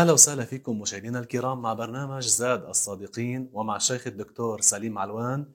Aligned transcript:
أهلا 0.00 0.12
وسهلا 0.12 0.44
فيكم 0.44 0.80
مشاهدينا 0.80 1.18
الكرام 1.18 1.62
مع 1.62 1.74
برنامج 1.74 2.22
زاد 2.22 2.64
الصادقين 2.64 3.50
ومع 3.52 3.76
الشيخ 3.76 4.06
الدكتور 4.06 4.60
سليم 4.60 4.98
علوان 4.98 5.46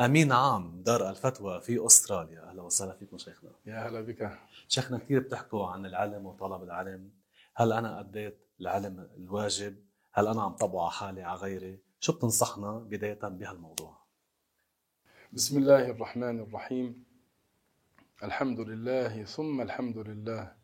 أمين 0.00 0.32
عام 0.32 0.82
دار 0.82 1.10
الفتوى 1.10 1.60
في 1.60 1.86
أستراليا. 1.86 2.50
أهلا 2.50 2.62
وسهلا 2.62 2.92
فيكم 2.92 3.18
شيخنا. 3.18 3.50
يا 3.66 3.88
هلا 3.88 4.00
بك. 4.00 4.38
شيخنا 4.68 4.98
كثير 4.98 5.20
بتحكوا 5.20 5.66
عن 5.66 5.86
العلم 5.86 6.26
وطلب 6.26 6.62
العلم. 6.62 7.10
هل 7.54 7.72
أنا 7.72 8.00
أديت 8.00 8.38
العلم 8.60 9.08
الواجب؟ 9.16 9.76
هل 10.12 10.26
أنا 10.26 10.42
عم 10.42 10.52
طبعه 10.52 10.82
على 10.82 10.92
حالي 10.92 11.22
على 11.22 11.38
غيري؟ 11.40 11.78
شو 12.00 12.12
بتنصحنا 12.12 12.72
بداية 12.72 13.20
بهالموضوع؟ 13.22 13.98
بسم 15.32 15.58
الله 15.58 15.90
الرحمن 15.90 16.40
الرحيم. 16.40 17.04
الحمد 18.22 18.60
لله 18.60 19.24
ثم 19.24 19.60
الحمد 19.60 19.98
لله. 19.98 20.57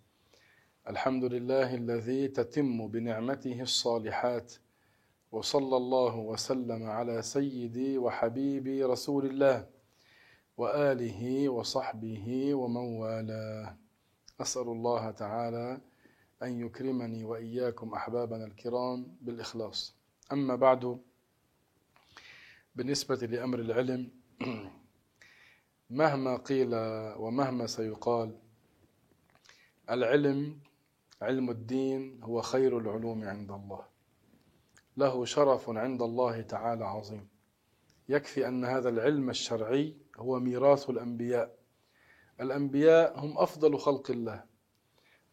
الحمد 0.89 1.25
لله 1.25 1.75
الذي 1.75 2.29
تتم 2.29 2.89
بنعمته 2.89 3.61
الصالحات 3.63 4.53
وصلى 5.33 5.77
الله 5.77 6.17
وسلم 6.17 6.83
على 6.91 7.23
سيدي 7.23 7.99
وحبيبي 7.99 8.85
رسول 8.85 9.27
الله 9.27 9.67
وآله 10.57 11.49
وصحبه 11.49 12.55
ومن 12.55 12.77
والاه. 13.01 13.77
أسأل 14.41 14.63
الله 14.63 15.11
تعالى 15.11 15.81
أن 16.43 16.61
يكرمني 16.61 17.25
وإياكم 17.25 17.95
أحبابنا 17.95 18.45
الكرام 18.45 19.17
بالإخلاص. 19.21 19.95
أما 20.33 20.57
بعد 20.57 20.99
بالنسبة 22.77 23.17
لأمر 23.17 23.59
العلم 23.59 24.11
مهما 26.01 26.37
قيل 26.37 26.71
ومهما 27.17 27.67
سيقال 27.67 28.37
العلم 29.91 30.61
علم 31.23 31.51
الدين 31.51 32.23
هو 32.23 32.41
خير 32.41 32.79
العلوم 32.79 33.25
عند 33.25 33.51
الله. 33.51 33.85
له 34.97 35.25
شرف 35.25 35.71
عند 35.71 36.03
الله 36.03 36.41
تعالى 36.43 36.85
عظيم. 36.85 37.29
يكفي 38.09 38.49
أن 38.49 38.65
هذا 38.65 38.89
العلم 38.89 39.31
الشرعي 39.31 39.97
هو 40.17 40.41
ميراث 40.41 40.91
الأنبياء. 40.91 41.59
الأنبياء 42.41 43.19
هم 43.19 43.39
أفضل 43.39 43.79
خلق 43.79 44.11
الله. 44.11 44.45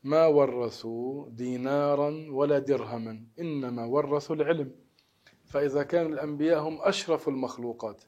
ما 0.03 0.25
ورثوا 0.25 1.29
دينارا 1.29 2.25
ولا 2.29 2.59
درهما 2.59 3.25
إنما 3.39 3.85
ورثوا 3.85 4.35
العلم. 4.35 4.75
فإذا 5.45 5.83
كان 5.83 6.13
الأنبياء 6.13 6.59
هم 6.61 6.81
أشرف 6.81 7.27
المخلوقات. 7.27 8.03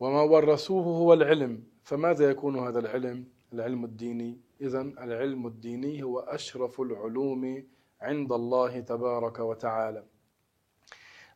وما 0.00 0.22
ورثوه 0.22 0.84
هو 0.84 1.12
العلم. 1.12 1.64
فماذا 1.82 2.30
يكون 2.30 2.58
هذا 2.58 2.78
العلم؟ 2.78 3.28
العلم 3.52 3.84
الديني. 3.84 4.40
إذا 4.60 4.80
العلم 4.80 5.46
الديني 5.46 6.02
هو 6.02 6.18
أشرف 6.18 6.80
العلوم 6.80 7.66
عند 8.00 8.32
الله 8.32 8.80
تبارك 8.80 9.38
وتعالى. 9.38 10.04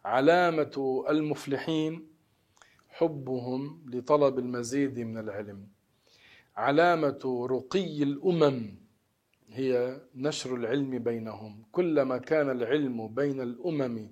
علامة 0.04 1.04
المفلحين 1.08 2.08
حبهم 2.88 3.86
لطلب 3.88 4.38
المزيد 4.38 4.98
من 5.00 5.18
العلم. 5.18 5.68
علامة 6.56 7.46
رقي 7.50 8.02
الأمم 8.02 8.74
هي 9.48 10.00
نشر 10.14 10.54
العلم 10.54 10.98
بينهم. 10.98 11.64
كلما 11.72 12.18
كان 12.18 12.50
العلم 12.50 13.08
بين 13.08 13.40
الأمم 13.40 14.10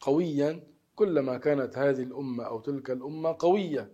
قويا 0.00 0.66
كلما 0.96 1.38
كانت 1.38 1.78
هذه 1.78 2.02
الأمة 2.02 2.44
أو 2.44 2.60
تلك 2.60 2.90
الأمة 2.90 3.36
قوية 3.38 3.92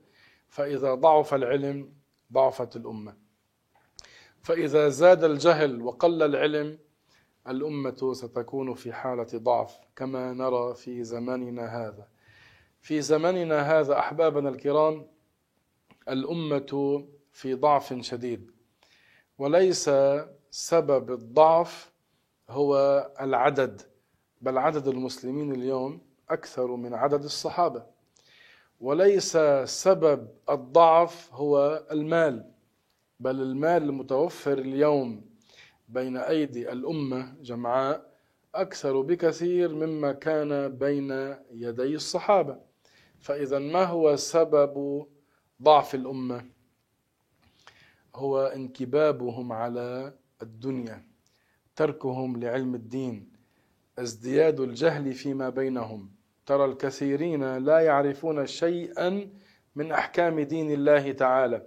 فإذا 0.48 0.94
ضعف 0.94 1.34
العلم 1.34 1.92
ضعفت 2.32 2.76
الأمة. 2.76 3.25
فإذا 4.46 4.88
زاد 4.88 5.24
الجهل 5.24 5.82
وقل 5.82 6.22
العلم 6.22 6.78
الأمة 7.48 8.12
ستكون 8.12 8.74
في 8.74 8.92
حالة 8.92 9.26
ضعف 9.34 9.80
كما 9.96 10.32
نرى 10.32 10.74
في 10.74 11.04
زماننا 11.04 11.66
هذا. 11.66 12.08
في 12.80 13.00
زماننا 13.00 13.60
هذا 13.60 13.98
أحبابنا 13.98 14.48
الكرام 14.48 15.06
الأمة 16.08 17.04
في 17.32 17.54
ضعف 17.54 17.94
شديد. 18.00 18.50
وليس 19.38 19.90
سبب 20.50 21.10
الضعف 21.10 21.92
هو 22.50 22.76
العدد 23.20 23.82
بل 24.40 24.58
عدد 24.58 24.88
المسلمين 24.88 25.52
اليوم 25.52 26.00
أكثر 26.30 26.76
من 26.76 26.94
عدد 26.94 27.24
الصحابة. 27.24 27.86
وليس 28.80 29.38
سبب 29.64 30.28
الضعف 30.50 31.28
هو 31.32 31.82
المال. 31.90 32.55
بل 33.20 33.42
المال 33.42 33.82
المتوفر 33.82 34.58
اليوم 34.58 35.24
بين 35.88 36.16
أيدي 36.16 36.72
الأمة 36.72 37.34
جمعاء 37.40 38.16
أكثر 38.54 39.00
بكثير 39.00 39.74
مما 39.74 40.12
كان 40.12 40.68
بين 40.68 41.36
يدي 41.50 41.94
الصحابة. 41.94 42.58
فإذا 43.20 43.58
ما 43.58 43.84
هو 43.84 44.16
سبب 44.16 45.06
ضعف 45.62 45.94
الأمة؟ 45.94 46.46
هو 48.14 48.46
انكبابهم 48.46 49.52
على 49.52 50.14
الدنيا 50.42 51.06
تركهم 51.76 52.40
لعلم 52.40 52.74
الدين 52.74 53.32
ازدياد 53.98 54.60
الجهل 54.60 55.12
فيما 55.12 55.48
بينهم. 55.48 56.10
ترى 56.46 56.64
الكثيرين 56.64 57.56
لا 57.56 57.78
يعرفون 57.78 58.46
شيئا 58.46 59.30
من 59.76 59.92
أحكام 59.92 60.40
دين 60.40 60.70
الله 60.70 61.12
تعالى. 61.12 61.66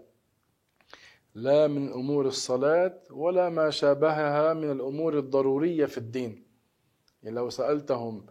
لا 1.40 1.68
من 1.68 1.92
امور 1.92 2.28
الصلاة 2.28 3.00
ولا 3.12 3.50
ما 3.50 3.70
شابهها 3.70 4.54
من 4.54 4.72
الأمور 4.72 5.18
الضرورية 5.18 5.86
في 5.86 5.98
الدين. 5.98 6.44
يعني 7.24 7.36
لو 7.36 7.50
سألتهم 7.50 8.26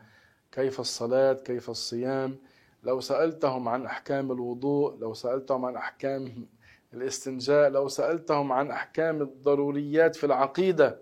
كيف 0.52 0.80
الصلاة 0.80 1.32
كيف 1.32 1.70
الصيام 1.70 2.36
لو 2.82 3.00
سألتهم 3.00 3.69
عن 3.69 3.86
أحكام 3.86 4.32
الوضوء 4.32 4.98
لو 4.98 5.14
سألتهم 5.14 5.64
عن 5.64 5.76
أحكام 5.76 6.48
الاستنجاء 6.94 7.70
لو 7.70 7.88
سألتهم 7.88 8.52
عن 8.52 8.70
أحكام 8.70 9.22
الضروريات 9.22 10.16
في 10.16 10.26
العقيدة 10.26 11.00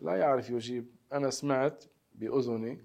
لا 0.00 0.16
يعرف 0.16 0.50
يجيب. 0.50 0.86
أنا 1.12 1.30
سمعت 1.30 1.84
بأذني 2.14 2.84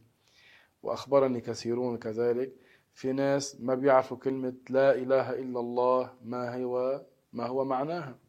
وأخبرني 0.84 1.42
كثيرون 1.42 1.98
كذلك 1.98 2.54
في 2.94 3.12
ناس 3.12 3.62
ما 3.62 3.76
بيعرفوا 3.76 4.18
كلمة 4.18 4.54
لا 4.70 4.96
إله 4.96 5.34
إلا 5.34 5.60
الله 5.60 6.14
ما 6.24 6.64
هو 6.64 7.02
ما 7.34 7.48
هو 7.48 7.66
معناها. 7.66 8.27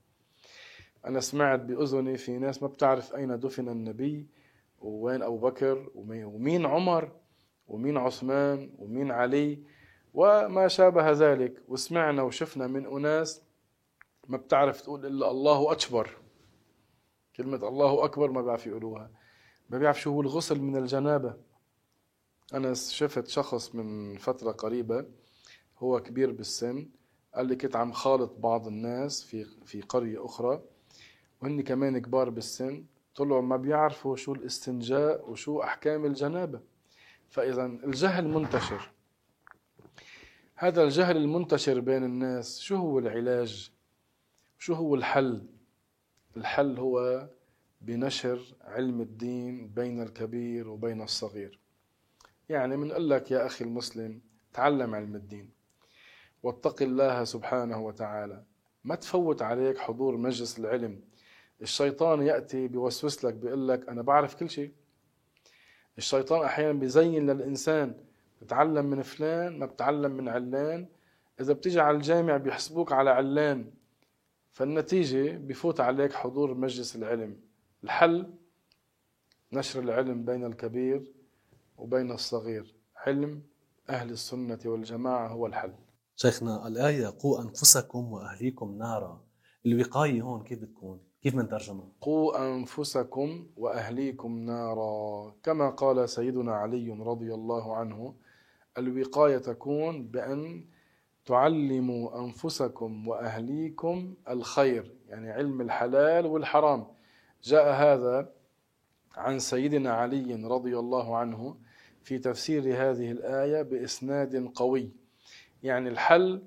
أنا 1.06 1.20
سمعت 1.20 1.60
بأذني 1.60 2.16
في 2.16 2.38
ناس 2.38 2.62
ما 2.62 2.68
بتعرف 2.68 3.14
أين 3.14 3.40
دفن 3.40 3.68
النبي 3.68 4.26
ووين 4.78 5.22
أبو 5.22 5.38
بكر 5.38 5.90
ومين 5.94 6.66
عمر 6.66 7.12
ومين 7.68 7.96
عثمان 7.96 8.70
ومين 8.78 9.10
علي 9.10 9.62
وما 10.14 10.68
شابه 10.68 11.10
ذلك. 11.10 11.62
وسمعنا 11.68 12.22
وشفنا 12.22 12.66
من 12.66 12.86
أناس 12.86 13.42
ما 14.28 14.36
بتعرف 14.36 14.80
تقول 14.80 15.06
إلا 15.06 15.30
الله 15.30 15.72
أكبر. 15.72 16.16
كلمة 17.36 17.68
الله 17.68 18.04
أكبر 18.04 18.30
ما 18.30 18.42
بيعرف 18.42 18.66
يقولوها. 18.66 19.10
ما 19.70 19.78
بيعرف 19.78 20.00
شو 20.00 20.10
هو 20.10 20.20
الغسل 20.20 20.60
من 20.60 20.76
الجنابة. 20.76 21.34
أنا 22.54 22.74
شفت 22.74 23.26
شخص 23.26 23.74
من 23.74 24.16
فترة 24.16 24.52
قريبة 24.52 25.06
هو 25.78 26.00
كبير 26.00 26.32
بالسن 26.32 26.88
قال 27.34 27.46
لي 27.46 27.56
كنت 27.56 27.76
عم 27.76 27.92
خالط 27.92 28.32
بعض 28.38 28.66
الناس 28.66 29.22
في 29.24 29.44
في 29.44 29.80
قرية 29.80 30.24
أخرى. 30.24 30.62
وهن 31.42 31.60
كمان 31.60 31.98
كبار 31.98 32.30
بالسن 32.30 32.84
طلعوا 33.14 33.42
ما 33.42 33.56
بيعرفوا 33.56 34.16
شو 34.16 34.32
الاستنجاء 34.32 35.30
وشو 35.30 35.62
أحكام 35.62 36.04
الجنابة. 36.04 36.60
فإذا 37.28 37.66
الجهل 37.66 38.28
منتشر. 38.28 38.90
هذا 40.54 40.82
الجهل 40.82 41.16
المنتشر 41.16 41.80
بين 41.80 42.04
الناس 42.04 42.58
شو 42.58 42.76
هو 42.76 42.98
العلاج؟ 42.98 43.72
شو 44.58 44.74
هو 44.74 44.94
الحل؟ 44.94 45.46
الحل 46.36 46.78
هو 46.78 47.28
بنشر 47.80 48.54
علم 48.64 49.00
الدين 49.00 49.68
بين 49.68 50.02
الكبير 50.02 50.68
وبين 50.68 51.02
الصغير. 51.02 51.58
يعني 52.48 52.76
بنقول 52.76 53.10
لك 53.10 53.30
يا 53.30 53.46
أخي 53.46 53.64
المسلم 53.64 54.20
تعلم 54.52 54.94
علم 54.94 55.16
الدين. 55.16 55.50
واتق 56.42 56.82
الله 56.82 57.24
سبحانه 57.24 57.80
وتعالى. 57.80 58.42
ما 58.84 58.94
تفوت 58.94 59.42
عليك 59.42 59.78
حضور 59.78 60.16
مجلس 60.16 60.58
العلم 60.58 61.00
الشيطان 61.62 62.22
يأتي 62.22 62.68
بيوسوس 62.68 63.24
لك 63.24 63.34
بيقول 63.34 63.68
لك 63.68 63.88
أنا 63.88 64.02
بعرف 64.02 64.34
كل 64.34 64.50
شيء. 64.50 64.72
الشيطان 65.98 66.44
أحيانا 66.44 66.78
بيزين 66.78 67.30
للإنسان 67.30 67.94
بتعلم 68.42 68.84
من 68.84 69.02
فلان 69.02 69.58
ما 69.58 69.66
بتعلم 69.66 70.12
من 70.12 70.28
علان. 70.28 70.86
إذا 71.40 71.52
بتيجي 71.52 71.80
على 71.80 71.96
الجامع 71.96 72.36
بيحسبوك 72.36 72.92
على 72.92 73.10
علان 73.10 73.70
فالنتيجة 74.52 75.36
بفوت 75.36 75.80
عليك 75.80 76.12
حضور 76.12 76.54
مجلس 76.54 76.96
العلم. 76.96 77.40
الحل 77.84 78.34
نشر 79.52 79.80
العلم 79.80 80.24
بين 80.24 80.44
الكبير 80.44 81.12
وبين 81.78 82.12
الصغير. 82.12 82.74
علم 82.96 83.42
أهل 83.90 84.10
السنة 84.10 84.58
والجماعة 84.64 85.28
هو 85.28 85.46
الحل. 85.46 85.74
شيخنا 86.16 86.68
الآية 86.68 87.14
قوا 87.18 87.42
أنفسكم 87.42 88.12
وأهليكم 88.12 88.78
نارا. 88.78 89.24
الوقاية 89.66 90.22
هون 90.22 90.44
كيف 90.44 90.58
بتكون؟ 90.58 91.07
كيف 91.22 91.36
بنترجمها؟ 91.36 91.88
قوا 92.00 92.48
أنفسكم 92.48 93.46
وأهليكم 93.56 94.38
نارا. 94.38 95.34
كما 95.42 95.70
قال 95.70 96.08
سيدنا 96.08 96.54
علي 96.54 96.90
رضي 96.90 97.34
الله 97.34 97.76
عنه 97.76 98.14
الوقاية 98.78 99.38
تكون 99.38 100.06
بأن 100.06 100.64
تعلموا 101.26 102.24
أنفسكم 102.24 103.08
وأهليكم 103.08 104.14
الخير 104.28 104.94
يعني 105.08 105.30
علم 105.30 105.60
الحلال 105.60 106.26
والحرام. 106.26 106.86
جاء 107.42 107.72
هذا 107.72 108.32
عن 109.16 109.38
سيدنا 109.38 109.92
علي 109.92 110.34
رضي 110.34 110.78
الله 110.78 111.16
عنه 111.16 111.56
في 112.02 112.18
تفسير 112.18 112.62
هذه 112.62 113.10
الآية 113.10 113.62
بإسناد 113.62 114.50
قوي. 114.54 114.92
يعني 115.62 115.88
الحل 115.88 116.42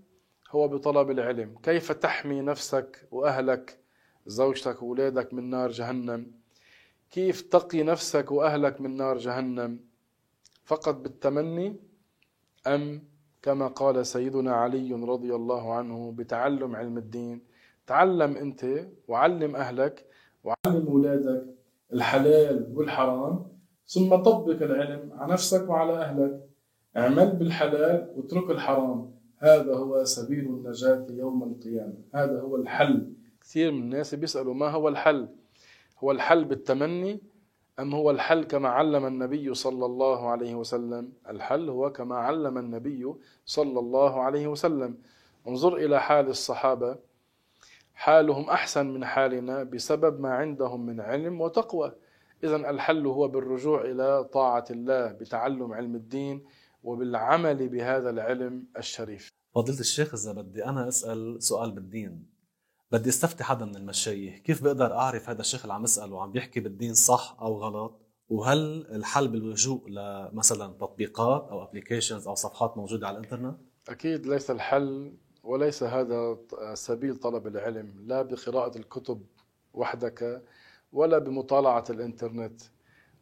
هو 0.52 0.68
بطلب 0.68 1.12
العلم. 1.12 1.56
كيف 1.64 1.92
تحمي 1.92 2.42
نفسك 2.42 3.08
وأهلك 3.12 3.81
زوجتك 4.26 4.82
وأولادك 4.84 5.34
من 5.34 5.50
نار 5.50 5.72
جهنم. 5.72 6.32
كيف 7.12 7.42
تقي 7.42 7.84
نفسك 7.84 8.32
وأهلك 8.32 8.82
من 8.82 8.98
نار 8.98 9.18
جهنم؟ 9.18 9.80
فقط 10.66 10.96
بالتمني 10.96 11.76
أم 12.68 13.04
كما 13.42 13.68
قال 13.68 14.06
سيدنا 14.06 14.54
علي 14.54 14.94
رضي 14.94 15.36
الله 15.36 15.74
عنه 15.74 16.12
بتعلم 16.12 16.76
علم 16.76 16.98
الدين. 16.98 17.42
تعلم 17.88 18.38
أنت 18.38 18.88
وعلم 19.08 19.56
أهلك 19.56 20.06
وعلم 20.44 20.88
أولادك 20.88 21.46
الحلال 21.94 22.72
والحرام 22.76 23.46
ثم 23.88 24.16
طبق 24.16 24.62
العلم 24.62 25.14
على 25.14 25.34
نفسك 25.34 25.70
وعلى 25.70 25.94
أهلك. 25.94 26.48
اعمل 26.98 27.32
بالحلال 27.32 28.14
واترك 28.16 28.50
الحرام. 28.50 29.12
هذا 29.38 29.76
هو 29.76 30.04
سبيل 30.04 30.46
النجاة 30.46 31.08
يوم 31.10 31.44
القيامة. 31.44 31.94
هذا 32.16 32.42
هو 32.42 32.56
الحل. 32.56 33.14
كثير 33.42 33.72
من 33.72 33.82
الناس 33.82 34.16
بيسألوا 34.16 34.54
ما 34.54 34.70
هو 34.70 34.88
الحل؟ 34.88 35.30
هو 36.00 36.12
الحل 36.12 36.46
بالتمني 36.46 37.22
أم 37.80 37.96
هو 37.96 38.12
الحل 38.12 38.44
كما 38.44 38.70
علم 38.70 39.06
النبي 39.06 39.54
صلى 39.54 39.86
الله 39.86 40.30
عليه 40.30 40.56
وسلم؟ 40.56 41.14
الحل 41.30 41.70
هو 41.70 41.92
كما 41.92 42.16
علم 42.16 42.58
النبي 42.58 43.14
صلى 43.46 43.80
الله 43.80 44.22
عليه 44.22 44.48
وسلم. 44.48 44.98
انظر 45.48 45.76
إلى 45.76 46.02
حال 46.02 46.28
الصحابة. 46.28 46.98
حالهم 47.94 48.50
أحسن 48.50 48.86
من 48.94 49.06
حالنا 49.06 49.64
بسبب 49.64 50.20
ما 50.20 50.34
عندهم 50.34 50.86
من 50.86 51.02
علم 51.02 51.42
وتقوى. 51.42 51.92
إذا 52.44 52.56
الحل 52.56 53.06
هو 53.06 53.28
بالرجوع 53.28 53.82
إلى 53.82 54.24
طاعة 54.24 54.66
الله 54.72 55.12
بتعلم 55.12 55.74
علم 55.74 55.96
الدين 55.96 56.44
وبالعمل 56.84 57.70
بهذا 57.70 58.10
العلم 58.10 58.66
الشريف. 58.78 59.30
فضيلة 59.56 59.80
الشيخ 59.80 60.14
إذا 60.14 60.32
بدي 60.32 60.66
أنا 60.66 60.88
أسأل 60.88 61.44
سؤال 61.44 61.72
بالدين. 61.72 62.26
بدي 62.92 63.10
استفتي 63.10 63.44
حدا 63.44 63.66
من 63.66 63.76
المشايخ 63.76 64.36
كيف 64.36 64.64
بقدر 64.64 64.94
أعرف 64.94 65.30
هذا 65.30 65.42
الشيخ 65.42 65.62
اللي 65.62 65.74
عم 65.74 65.84
يسأل 65.84 66.14
وعم 66.14 66.32
بيحكي 66.32 66.60
بالدين 66.60 66.94
صح 66.94 67.38
أو 67.42 67.58
غلط؟ 67.58 68.00
وهل 68.30 68.88
الحل 68.96 69.28
باللجوء 69.28 69.90
لمثلا 69.90 70.68
تطبيقات 70.68 71.48
أو 71.50 71.64
ابلكيشنز 71.64 72.28
أو 72.28 72.36
صفحات 72.36 72.78
موجودة 72.78 73.08
على 73.08 73.18
الإنترنت؟ 73.18 73.58
أكيد 73.90 74.26
ليس 74.28 74.52
الحل 74.52 75.14
وليس 75.44 75.84
هذا 75.84 76.38
سبيل 76.74 77.16
طلب 77.16 77.48
العلم 77.48 78.04
لا 78.06 78.22
بقراءة 78.22 78.78
الكتب 78.78 79.26
وحدك 79.74 80.42
ولا 80.94 81.18
بمطالعة 81.18 81.84
الإنترنت 81.90 82.62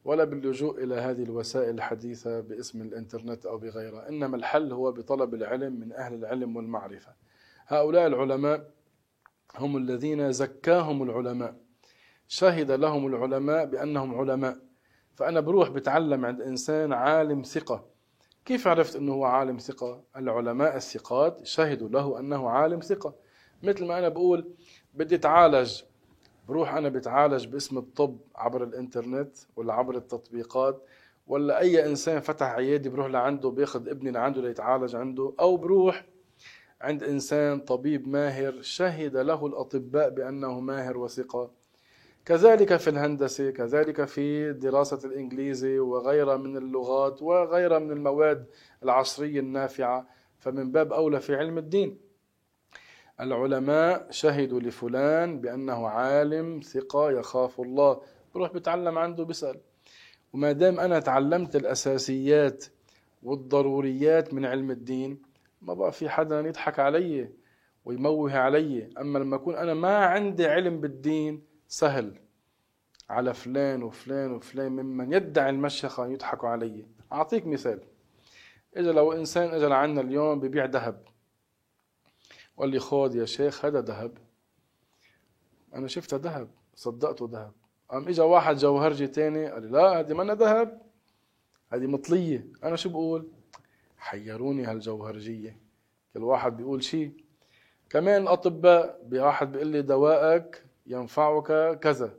ولا 0.06 0.24
باللجوء 0.24 0.84
إلى 0.84 0.96
هذه 0.96 1.24
الوسائل 1.24 1.76
الحديثة 1.76 2.40
باسم 2.40 2.82
الإنترنت 2.82 3.46
أو 3.46 3.58
بغيرها. 3.58 4.10
إنما 4.10 4.38
الحل 4.38 4.74
هو 4.74 4.92
بطلب 4.92 5.34
العلم 5.34 5.80
من 5.80 5.94
أهل 5.94 6.14
العلم 6.14 6.56
والمعرفة. 6.56 7.14
هؤلاء 7.68 8.08
العلماء 8.08 8.79
هم 9.58 9.78
الذين 9.78 10.32
زكاهم 10.32 11.04
العلماء. 11.04 11.56
شهد 12.28 12.72
لهم 12.72 13.08
العلماء 13.08 13.66
بأنهم 13.66 14.16
علماء. 14.20 14.58
فأنا 15.16 15.40
بروح 15.40 15.70
بتعلم 15.70 16.26
عند 16.26 16.42
إنسان 16.42 16.94
عالم 16.94 17.42
ثقة. 17.42 17.86
كيف 18.46 18.68
عرفت 18.68 18.96
أنه 18.96 19.14
هو 19.14 19.26
عالم 19.26 19.58
ثقة؟ 19.58 20.04
العلماء 20.18 20.76
الثقات 20.76 21.46
شهدوا 21.46 21.90
له 21.90 22.20
أنه 22.20 22.50
عالم 22.50 22.80
ثقة. 22.80 23.14
مثل 23.64 23.86
ما 23.86 24.00
أنا 24.00 24.10
بقول 24.10 24.48
بدي 24.94 25.16
أتعالج. 25.16 25.82
بروح 26.48 26.74
أنا 26.74 26.90
بتعالج 26.90 27.48
باسم 27.48 27.78
الطب 27.78 28.18
عبر 28.36 28.64
الإنترنت 28.64 29.38
ولا 29.56 29.74
عبر 29.74 29.96
التطبيقات 29.96 30.86
ولا 31.28 31.60
أي 31.60 31.86
إنسان 31.86 32.20
فتح 32.20 32.46
عيادة 32.46 32.90
بروح 32.90 33.08
لعنده 33.08 33.50
بياخذ 33.50 33.90
ابني 33.90 34.12
لعنده 34.12 34.42
ليتعالج 34.42 34.96
عنده 34.96 35.34
أو 35.40 35.58
بروح 35.58 36.06
عند 36.82 37.04
إنسان 37.04 37.60
طبيب 37.60 38.08
ماهر 38.08 38.62
شهد 38.62 39.18
له 39.18 39.46
الأطباء 39.46 40.10
بأنه 40.10 40.60
ماهر 40.60 40.98
وثقة. 40.98 41.52
كذلك 42.26 42.76
في 42.76 42.90
الهندسة 42.90 43.52
كذلك 43.52 44.06
في 44.06 44.54
دراسة 44.54 45.00
الإنجليزي 45.08 45.80
وغيرها 45.80 46.38
من 46.38 46.58
اللغات 46.58 47.22
وغيرها 47.22 47.80
من 47.80 47.92
المواد 47.92 48.46
العصرية 48.84 49.40
النافعة 49.40 50.08
فمن 50.40 50.72
باب 50.72 50.94
أولى 50.94 51.20
في 51.20 51.36
علم 51.36 51.58
الدين. 51.58 51.98
العلماء 53.22 54.08
شهدوا 54.12 54.60
لفلان 54.60 55.42
بأنه 55.42 55.88
عالم 55.88 56.60
ثقة 56.60 57.12
يخاف 57.12 57.60
الله. 57.62 58.02
بروح 58.36 58.54
بتعلم 58.54 58.98
عنده 58.98 59.24
بسأل. 59.24 59.60
وما 60.34 60.52
دام 60.52 60.80
أنا 60.80 61.00
تعلمت 61.00 61.56
الأساسيات 61.56 62.66
والضروريات 63.24 64.34
من 64.34 64.46
علم 64.46 64.72
الدين 64.72 65.29
ما 65.62 65.74
بقى 65.74 65.92
في 65.92 66.10
حدا 66.10 66.40
يضحك 66.40 66.80
علي 66.80 67.30
ويموه 67.86 68.38
علي. 68.38 68.90
أما 68.98 69.20
لما 69.20 69.36
أكون 69.36 69.56
أنا 69.56 69.74
ما 69.74 70.06
عندي 70.06 70.48
علم 70.48 70.82
بالدين 70.82 71.44
سهل. 71.68 72.20
على 73.10 73.34
فلان 73.34 73.84
وفلان 73.84 74.32
وفلان 74.32 74.72
ممن 74.72 75.14
يدعي 75.14 75.50
المشيخة 75.50 76.08
يضحكوا 76.08 76.50
علي. 76.50 76.86
أعطيك 77.12 77.48
مثال. 77.48 77.82
إذا 78.78 78.92
لو 78.92 79.14
إنسان 79.14 79.50
إجا 79.50 79.68
لعنا 79.70 80.02
اليوم 80.02 80.40
ببيع 80.40 80.66
ذهب. 80.66 81.04
وقال 82.58 82.70
لي 82.70 82.80
خذ 82.80 83.16
يا 83.16 83.26
شيخ 83.26 83.66
هذا 83.66 83.82
ذهب. 83.82 84.18
أنا 85.74 85.88
شفتها 85.88 86.20
ذهب 86.20 86.50
صدقته 86.76 87.30
ذهب. 87.32 87.52
قام 87.90 88.08
إجا 88.08 88.24
واحد 88.24 88.56
جوهرجي 88.56 89.08
تاني 89.08 89.52
قال 89.52 89.64
لي 89.64 89.70
لا 89.70 90.00
هذه 90.00 90.14
منا 90.14 90.34
ذهب. 90.34 90.82
هذه 91.74 91.88
مطلية. 91.88 92.48
أنا 92.64 92.76
شو 92.76 92.90
بقول؟ 92.90 93.32
حيروني 94.10 94.66
هالجوهرجية. 94.66 95.60
كل 96.14 96.24
واحد 96.24 96.58
بيقول 96.58 96.84
شيء 96.84 97.14
كمان 97.90 98.22
الأطباء 98.22 99.08
واحد 99.14 99.52
بيقول 99.52 99.68
لي 99.68 99.82
دوائك 99.82 100.66
ينفعك 100.88 101.80
كذا. 101.80 102.14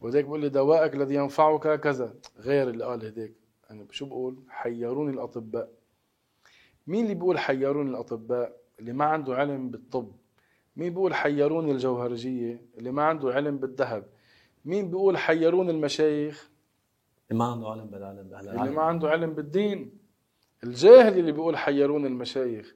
وذاك 0.00 0.24
بيقول 0.24 0.40
لي 0.40 0.48
دوائك 0.48 0.94
الذي 0.94 1.14
ينفعك 1.14 1.80
كذا. 1.80 2.14
غير 2.38 2.68
اللي 2.70 2.84
قال 2.84 3.06
هديك 3.06 3.34
أنا 3.70 3.86
شو 3.90 4.06
بقول؟ 4.06 4.36
حيروني 4.48 5.10
الأطباء. 5.10 5.68
مين 6.86 7.04
اللي 7.04 7.14
بيقول 7.14 7.38
حيروني 7.38 7.90
الأطباء؟ 7.90 8.56
اللي 8.80 8.92
ما 8.92 9.04
عنده 9.04 9.34
علم 9.34 9.70
بالطب. 9.70 10.12
مين 10.76 10.92
بيقول 10.94 11.14
حيروني 11.14 11.72
الجوهرجية؟ 11.72 12.62
اللي 12.78 12.90
ما 12.90 13.02
عنده 13.02 13.32
علم 13.32 13.58
بالذهب. 13.58 14.06
مين 14.64 14.90
بيقول 14.90 15.18
حيروني 15.18 15.70
المشايخ؟ 15.70 16.50
اللي 17.30 17.38
ما 17.38 17.44
عنده 17.44 17.68
علم 17.68 17.86
بالعلم 17.86 18.34
اللي 18.60 18.70
ما 18.70 18.82
عنده 18.82 19.08
علم 19.08 19.34
بالدين. 19.34 19.97
الجاهل 20.64 21.18
اللي 21.18 21.32
بيقول 21.32 21.56
حيروني 21.56 22.06
المشايخ 22.06 22.74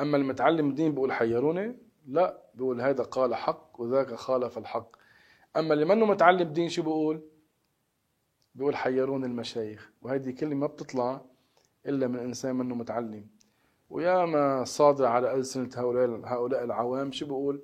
أما 0.00 0.16
المتعلم 0.16 0.70
الدين 0.70 0.92
بيقول 0.92 1.12
حيروني؟ 1.12 1.76
لا 2.06 2.42
بيقول 2.54 2.80
هذا 2.80 3.02
قال 3.02 3.34
حق 3.34 3.80
وذاك 3.80 4.14
خالف 4.14 4.58
الحق. 4.58 4.96
أما 5.56 5.74
اللي 5.74 5.84
منه 5.84 6.06
متعلم 6.06 6.52
دين 6.52 6.68
شو 6.68 6.82
بيقول؟ 6.82 7.22
بيقول 8.54 8.76
حيروني 8.76 9.26
المشايخ. 9.26 9.92
وهذه 10.02 10.30
كلمة 10.30 10.54
ما 10.54 10.66
بتطلع 10.66 11.20
إلا 11.86 12.06
من 12.06 12.18
إنسان 12.18 12.56
منه 12.56 12.74
متعلم. 12.74 13.26
ويا 13.90 14.24
ما 14.24 14.64
صادع 14.64 15.08
على 15.10 15.34
ألسنة 15.34 15.70
هؤلاء 15.76 16.20
هؤلاء 16.24 16.64
العوام 16.64 17.12
شو 17.12 17.26
بقول 17.26 17.62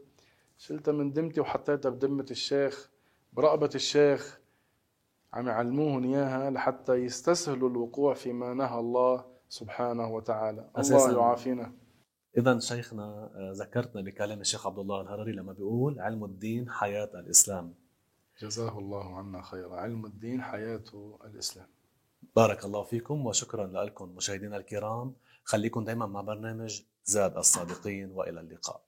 شلتها 0.58 0.92
من 0.92 1.12
دمتي 1.12 1.40
وحطيتها 1.40 1.90
بدمة 1.90 2.26
الشيخ 2.30 2.90
برقبة 3.32 3.70
الشيخ. 3.74 4.40
عم 5.32 5.48
يعلموهم 5.48 6.04
إياها 6.04 6.50
لحتى 6.50 6.94
يستسهلوا 6.94 7.70
الوقوع 7.70 8.14
فيما 8.14 8.54
نهى 8.54 8.80
الله 8.80 9.37
سبحانه 9.48 10.14
وتعالى. 10.14 10.70
الله 10.78 11.12
يعافينا. 11.12 11.72
إذا 12.38 12.58
شيخنا 12.58 13.30
آه، 13.34 13.52
ذكرتنا 13.56 14.02
بكلام 14.02 14.40
الشيخ 14.40 14.66
عبد 14.66 14.78
الله 14.78 15.00
الهرري 15.00 15.32
لما 15.32 15.52
بيقول 15.52 16.00
علم 16.00 16.24
الدين 16.24 16.70
حياة 16.70 17.10
الإسلام. 17.14 17.74
جزاه 18.42 18.78
الله 18.78 19.18
عنا 19.18 19.42
خيرا. 19.42 19.76
علم 19.76 20.06
الدين 20.06 20.42
حياة 20.42 20.84
الإسلام. 21.24 21.66
بارك 22.36 22.64
الله 22.64 22.82
فيكم 22.82 23.26
وشكرا 23.26 23.66
لكم 23.66 24.08
مشاهدينا 24.08 24.56
الكرام. 24.56 25.14
خليكم 25.44 25.84
دايما 25.84 26.06
مع 26.06 26.20
برنامج 26.20 26.82
زاد 27.04 27.36
الصادقين 27.36 28.10
وإلى 28.10 28.40
اللقاء. 28.40 28.87